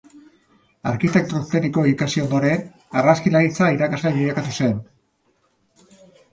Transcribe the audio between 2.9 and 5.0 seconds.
argazkilaritza irakasle bilakatu zen.